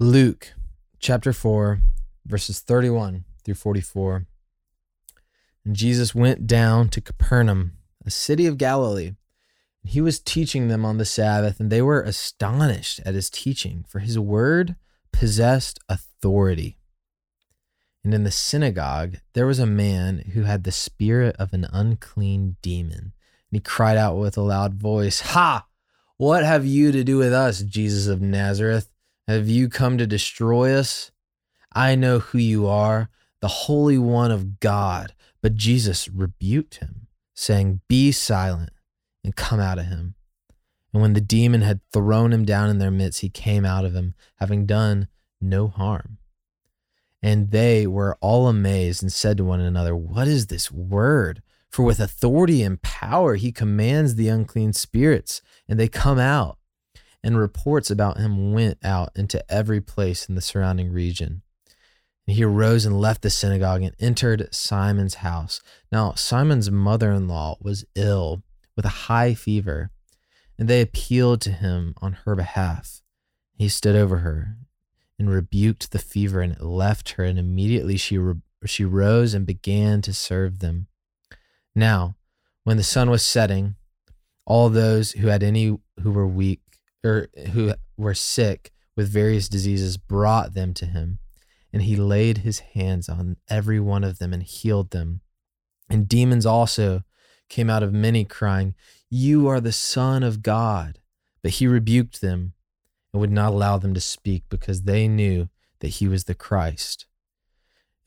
[0.00, 0.54] Luke
[1.00, 1.80] chapter 4,
[2.24, 4.26] verses 31 through 44.
[5.64, 7.72] And Jesus went down to Capernaum,
[8.06, 9.16] a city of Galilee.
[9.82, 13.84] And he was teaching them on the Sabbath, and they were astonished at his teaching,
[13.88, 14.76] for his word
[15.12, 16.78] possessed authority.
[18.04, 22.54] And in the synagogue, there was a man who had the spirit of an unclean
[22.62, 22.98] demon.
[23.00, 23.12] And
[23.50, 25.66] he cried out with a loud voice, Ha!
[26.18, 28.88] What have you to do with us, Jesus of Nazareth?
[29.28, 31.10] Have you come to destroy us?
[31.74, 33.10] I know who you are,
[33.42, 35.12] the Holy One of God.
[35.42, 38.70] But Jesus rebuked him, saying, Be silent
[39.22, 40.14] and come out of him.
[40.94, 43.94] And when the demon had thrown him down in their midst, he came out of
[43.94, 45.08] him, having done
[45.42, 46.16] no harm.
[47.22, 51.42] And they were all amazed and said to one another, What is this word?
[51.68, 56.57] For with authority and power he commands the unclean spirits, and they come out
[57.22, 61.42] and reports about him went out into every place in the surrounding region.
[62.26, 65.60] And he arose and left the synagogue and entered Simon's house.
[65.90, 68.42] Now, Simon's mother in law was ill
[68.76, 69.90] with a high fever,
[70.58, 73.00] and they appealed to him on her behalf.
[73.56, 74.56] He stood over her
[75.18, 79.46] and rebuked the fever, and it left her, and immediately she, re- she rose and
[79.46, 80.86] began to serve them.
[81.74, 82.16] Now,
[82.62, 83.76] when the sun was setting,
[84.44, 86.60] all those who had any who were weak
[87.04, 91.18] or who were sick with various diseases brought them to him
[91.72, 95.20] and he laid his hands on every one of them and healed them
[95.88, 97.02] and demons also
[97.48, 98.74] came out of many crying
[99.10, 100.98] you are the son of god
[101.42, 102.52] but he rebuked them
[103.12, 105.48] and would not allow them to speak because they knew
[105.80, 107.06] that he was the christ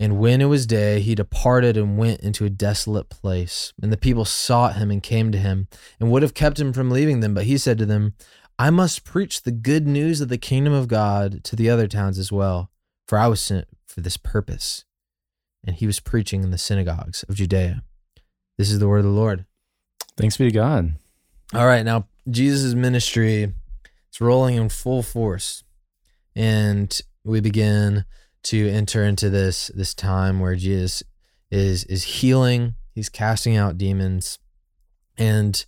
[0.01, 3.71] and when it was day, he departed and went into a desolate place.
[3.83, 5.67] And the people sought him and came to him
[5.99, 7.35] and would have kept him from leaving them.
[7.35, 8.15] But he said to them,
[8.61, 12.19] I must preach the good news of the kingdom of God to the other towns
[12.19, 12.69] as well,
[13.07, 14.85] for I was sent for this purpose.
[15.63, 17.81] And he was preaching in the synagogues of Judea.
[18.59, 19.45] This is the word of the Lord.
[20.15, 20.93] Thanks be to God.
[21.55, 23.51] All right, now Jesus' ministry
[24.13, 25.63] is rolling in full force.
[26.35, 28.05] And we begin
[28.43, 31.01] to enter into this this time where Jesus
[31.49, 34.37] is is healing, he's casting out demons,
[35.17, 35.65] and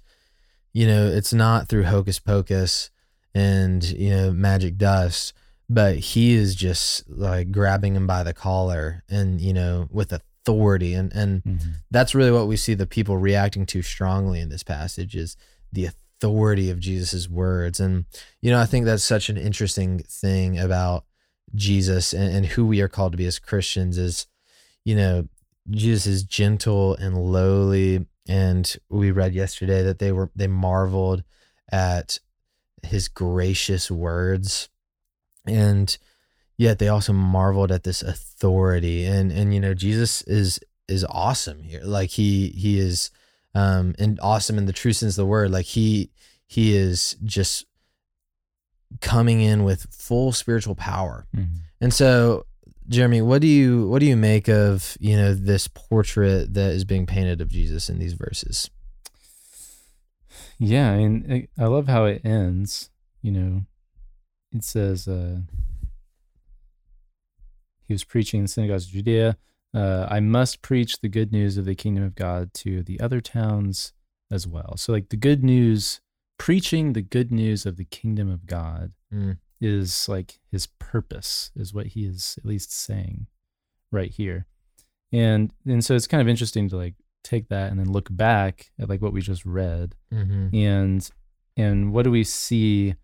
[0.74, 2.90] you know, it's not through hocus pocus
[3.34, 5.34] and, you know, magic dust,
[5.70, 10.94] but he is just like grabbing him by the collar and, you know, with authority.
[10.94, 11.70] And, and mm-hmm.
[11.92, 15.38] that's really what we see the people reacting to strongly in this passage is
[15.72, 17.80] the authority of Jesus's words.
[17.80, 18.06] And,
[18.42, 21.06] you know, I think that's such an interesting thing about
[21.56, 24.28] Jesus and, and who we are called to be as Christians is,
[24.84, 25.28] you know,
[25.70, 31.24] Jesus is gentle and lowly and we read yesterday that they were they marveled
[31.72, 32.20] at
[32.84, 34.70] his gracious words.
[35.46, 35.98] And
[36.58, 39.06] yet they also marveled at this authority.
[39.06, 41.82] And and you know Jesus is is awesome here.
[41.84, 43.12] Like he he is
[43.56, 45.52] um and awesome in the true sense of the word.
[45.52, 46.12] Like he
[46.48, 47.66] he is just
[49.02, 51.26] coming in with full spiritual power.
[51.36, 51.56] Mm-hmm.
[51.82, 52.46] and so
[52.88, 56.86] Jeremy, what do you what do you make of you know this portrait that is
[56.86, 58.70] being painted of Jesus in these verses?
[60.60, 62.90] Yeah, I and I love how it ends.
[63.22, 63.62] You know,
[64.54, 65.40] it says uh,
[67.88, 69.38] he was preaching in the synagogues of Judea.
[69.74, 73.22] Uh, I must preach the good news of the kingdom of God to the other
[73.22, 73.94] towns
[74.32, 74.76] as well.
[74.78, 76.02] So, like the good news,
[76.38, 81.74] preaching the good news of the kingdom of God mm is like his purpose is
[81.74, 83.28] what he is at least saying
[83.92, 84.46] right here.
[85.12, 88.72] And and so it's kind of interesting to like take that and then look back
[88.80, 90.54] at like what we just read mm-hmm.
[90.54, 91.10] and
[91.56, 92.96] and what do we see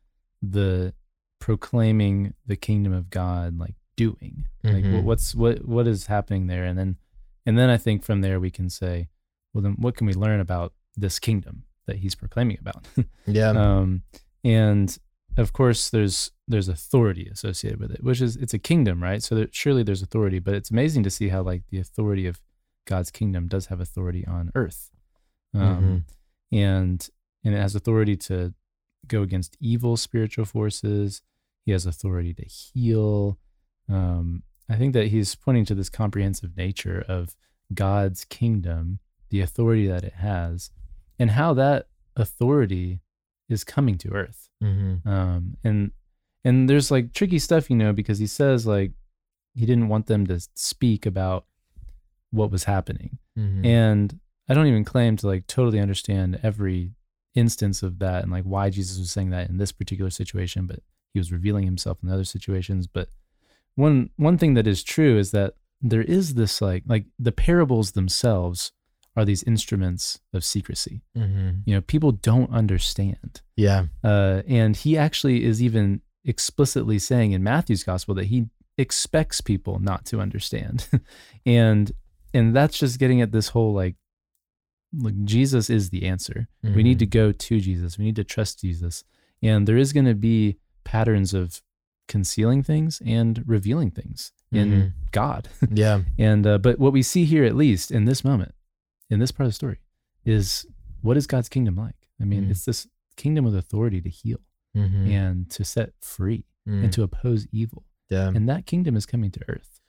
[0.41, 0.93] the
[1.39, 4.47] proclaiming the kingdom of god like doing?
[4.65, 4.95] Mm-hmm.
[4.95, 6.65] like what's what what is happening there?
[6.65, 6.97] And then
[7.45, 9.07] and then i think from there we can say
[9.53, 12.85] well then what can we learn about this kingdom that he's proclaiming about?
[13.25, 13.51] Yeah.
[13.51, 14.03] Um
[14.43, 14.97] and
[15.39, 19.23] of course there's there's authority associated with it which is it's a kingdom right?
[19.23, 22.39] So that surely there's authority but it's amazing to see how like the authority of
[22.85, 24.89] god's kingdom does have authority on earth.
[25.53, 26.05] Um,
[26.51, 26.57] mm-hmm.
[26.57, 27.09] and
[27.43, 28.53] and it has authority to
[29.07, 31.21] go against evil spiritual forces.
[31.65, 33.39] He has authority to heal.
[33.87, 37.35] Um, i think that he's pointing to this comprehensive nature of
[37.73, 38.99] god's kingdom
[39.29, 40.69] the authority that it has
[41.17, 43.01] and how that authority
[43.49, 45.07] is coming to earth Mm-hmm.
[45.07, 45.91] Um, and
[46.43, 48.91] and there's like tricky stuff, you know, because he says like
[49.55, 51.45] he didn't want them to speak about
[52.31, 53.65] what was happening, mm-hmm.
[53.65, 56.91] and I don't even claim to like totally understand every
[57.35, 60.79] instance of that and like why Jesus was saying that in this particular situation, but
[61.13, 62.87] he was revealing himself in other situations.
[62.87, 63.09] But
[63.75, 67.91] one one thing that is true is that there is this like like the parables
[67.91, 68.73] themselves
[69.15, 71.01] are these instruments of secrecy.
[71.17, 71.49] Mm-hmm.
[71.65, 73.41] You know, people don't understand.
[73.55, 73.85] Yeah.
[74.03, 78.47] Uh, and he actually is even explicitly saying in Matthew's gospel that he
[78.77, 80.87] expects people not to understand.
[81.45, 81.91] and
[82.33, 83.95] and that's just getting at this whole like
[84.97, 86.47] like Jesus is the answer.
[86.63, 87.11] We need to Mhm.
[87.11, 87.97] go to Jesus.
[87.97, 89.03] We need to trust Jesus.
[89.41, 91.61] And there is going to be patterns of
[92.07, 94.91] concealing things and revealing things in Mhm.
[95.11, 95.47] God.
[95.71, 96.01] Yeah.
[96.17, 98.53] And uh, but what we see here, at least in this moment,
[99.09, 99.79] in this part of the story,
[100.25, 100.65] is
[101.01, 101.95] what is God's kingdom like?
[102.21, 102.51] I mean, Mm.
[102.51, 104.39] it's this kingdom with authority to heal
[104.77, 105.09] Mm-hmm.
[105.11, 108.27] and to set free and to oppose evil, yeah.
[108.27, 109.79] and that kingdom is coming to earth.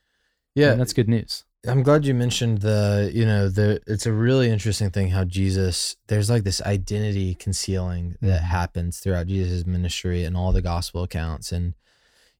[0.54, 0.72] Yeah.
[0.72, 1.44] and that's good news.
[1.68, 5.96] I'm glad you mentioned the, you know, the it's a really interesting thing how Jesus
[6.06, 8.44] there's like this identity concealing that Mhm.
[8.46, 11.74] happens throughout Jesus' ministry and all the gospel accounts and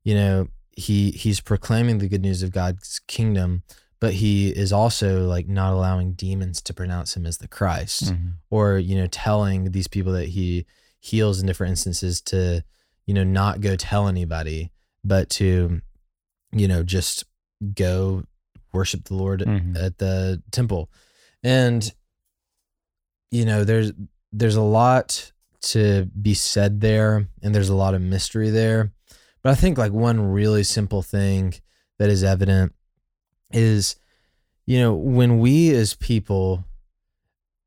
[0.02, 3.62] you know, he he's proclaiming the good news of God's kingdom,
[4.00, 8.32] but he is also like not allowing demons to pronounce him as the Christ Mhm.
[8.50, 10.66] or, you know, telling these people that he
[10.98, 12.64] heals in different instances to,
[13.06, 14.72] you know, not go tell anybody,
[15.04, 15.80] but to
[16.52, 17.24] you know, just
[17.76, 18.24] go
[18.72, 19.76] worship the Lord Mhm.
[19.76, 20.90] at the temple.
[21.44, 21.92] And
[23.30, 23.92] you know, there's
[24.32, 28.92] there's a lot to be said there and there's a lot of mystery there.
[29.42, 31.54] But I think like one really simple thing
[31.98, 32.74] that is evident
[33.50, 33.96] is
[34.66, 36.64] you know, when we as people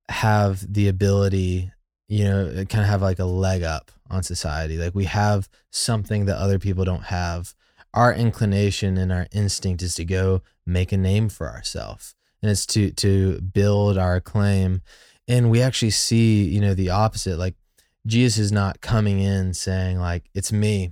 [0.09, 1.71] have the ability,
[2.07, 6.25] you know, kind of have like a leg up on society, like we have something
[6.25, 7.53] that other people don't have
[7.94, 12.65] our inclination and our instinct is to go make a name for ourselves and it's
[12.65, 14.81] to to build our claim
[15.27, 17.53] and we actually see you know the opposite like
[18.07, 20.91] jesus is not coming in saying like it's me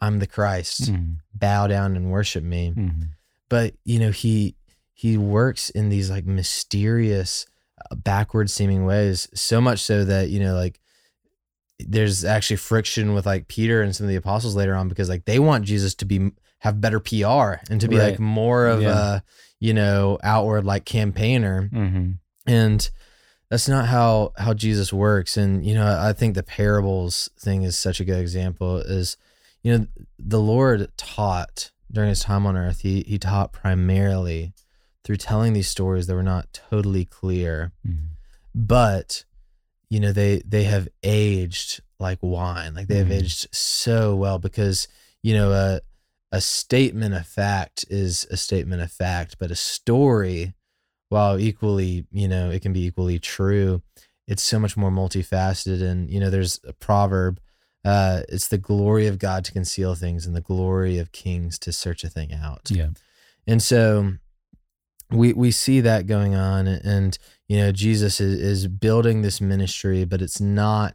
[0.00, 1.16] i'm the christ Mhm.
[1.34, 3.08] bow down and worship me Mhm.
[3.48, 4.54] But you know he
[4.92, 7.46] he works in these like mysterious
[7.90, 10.80] uh, backward seeming ways so much so that you know like
[11.80, 15.24] there's actually friction with like peter and some of the apostles later on because like
[15.26, 19.16] they want jesus to be have better pr and to be like more of Yeah.
[19.16, 19.22] a
[19.60, 22.18] you know outward like campaigner Mhm.
[22.46, 22.90] and
[23.48, 27.78] that's not how how jesus works and you know i think the parables thing is
[27.78, 29.16] such a good example is
[29.62, 29.86] you know
[30.18, 34.52] the lord taught during his time on earth he he taught primarily
[35.04, 38.08] through telling these stories that were not totally clear Mhm.
[38.54, 39.24] but
[39.90, 43.22] you know they they have aged like wine like they have Mhm.
[43.22, 44.86] aged so well because
[45.22, 45.80] you know a
[46.30, 50.54] a statement of fact is a statement of fact but a story
[51.08, 53.80] while equally you know it can be equally true
[54.26, 57.40] it's so much more multifaceted and you know there's a proverb
[57.92, 61.70] uh it's the glory of god to conceal things and the glory of kings to
[61.72, 62.90] search a thing out Yeah.
[63.46, 63.84] and so
[65.20, 67.10] we we see that going on and
[67.50, 70.94] you know Jesus is, is building this ministry but it's not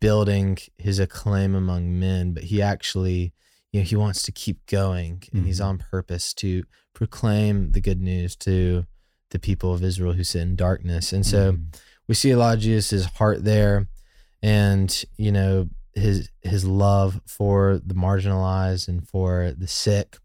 [0.00, 3.32] building his acclaim among men but he actually
[3.72, 5.66] you know he wants to keep going and he's Mhm.
[5.68, 8.86] on purpose to proclaim the good news to
[9.30, 11.76] the people of Israel who sit in darkness and so Mhm.
[12.08, 13.86] we see a lot of Jesus' heart there
[14.42, 20.18] and you know his his love for the marginalized and for the sick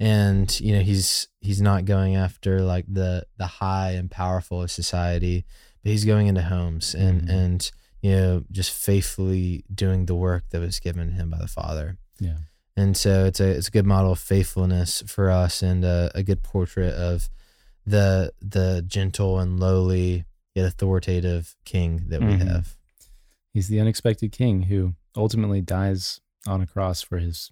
[0.00, 4.70] and you know he's he's not going after like the the high and powerful of
[4.70, 5.44] society
[5.82, 7.30] but he's going into homes and Mhm.
[7.30, 11.98] and you know just faithfully doing the work that was given him by the father
[12.18, 12.38] yeah.
[12.76, 16.22] and so it's a it's a good model of faithfulness for us and a, a
[16.22, 17.28] good portrait of
[17.86, 22.48] the the gentle and lowly yet authoritative king that we Mhm.
[22.48, 22.76] have
[23.54, 27.50] He's the unexpected king who ultimately dies on a cross for his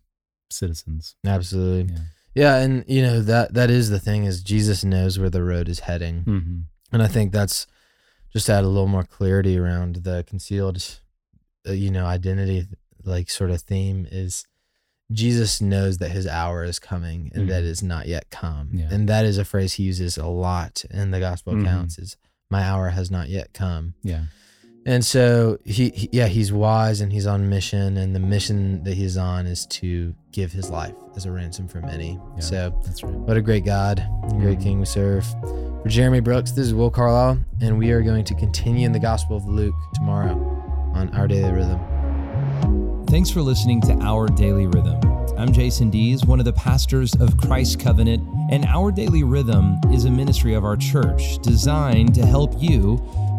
[0.50, 1.14] citizens.
[1.24, 2.00] absolutely Yeah.
[2.34, 5.68] yeah and you know that that is the thing is jesus knows where the road
[5.68, 6.58] is heading Mm-hmm.
[6.92, 7.66] and i think that's
[8.32, 10.82] just to add a little more clarity around the concealed
[11.68, 12.66] uh, you know identity
[13.04, 14.44] like sort of theme is
[15.12, 17.66] jesus knows that his hour is coming and that Mhm.
[17.66, 18.88] is not yet come Yeah.
[18.90, 21.62] and that is a phrase he uses a lot in the gospel Mhm.
[21.62, 22.16] accounts is
[22.50, 24.24] my hour has not yet come Yeah.
[24.86, 28.94] And so he, he yeah he's wise and he's on mission and the mission that
[28.94, 32.40] he's on is to give his life as a ransom for many Yeah.
[32.40, 33.12] so That's right.
[33.12, 34.02] what a great God,
[34.38, 34.62] great Mhm.
[34.62, 35.24] King we serve.
[35.82, 38.98] For Jeremy Brooks, this is Will Carlisle, and we are going to continue in the
[38.98, 40.34] Gospel of Luke tomorrow
[40.94, 41.80] on Our Daily Rhythm.
[43.08, 45.00] Thanks for listening to Our Daily Rhythm.
[45.38, 50.04] I'm Jason Dees, one of the pastors of Christ Covenant, and Our Daily Rhythm is
[50.04, 52.96] a ministry of our church designed to help you